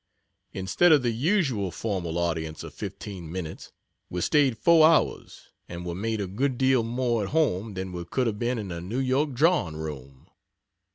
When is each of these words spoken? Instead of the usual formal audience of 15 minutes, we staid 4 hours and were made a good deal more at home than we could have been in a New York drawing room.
Instead 0.51 0.91
of 0.91 1.03
the 1.03 1.11
usual 1.11 1.69
formal 1.69 2.17
audience 2.17 2.63
of 2.63 2.73
15 2.73 3.31
minutes, 3.31 3.71
we 4.09 4.19
staid 4.19 4.57
4 4.57 4.87
hours 4.87 5.49
and 5.69 5.85
were 5.85 5.93
made 5.93 6.19
a 6.19 6.25
good 6.25 6.57
deal 6.57 6.81
more 6.81 7.21
at 7.21 7.29
home 7.29 7.75
than 7.75 7.91
we 7.91 8.03
could 8.05 8.25
have 8.25 8.39
been 8.39 8.57
in 8.57 8.71
a 8.71 8.81
New 8.81 8.97
York 8.97 9.33
drawing 9.33 9.75
room. 9.75 10.27